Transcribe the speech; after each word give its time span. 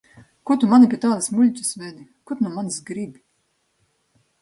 Ko 0.47 0.55
tu 0.63 0.69
mani 0.71 0.89
pie 0.93 0.99
tādas 1.03 1.29
muļķes 1.35 1.75
vedi? 1.83 2.07
Ko 2.27 2.41
tu 2.43 2.49
no 2.49 2.57
manis 2.59 2.83
gribi? 2.91 3.25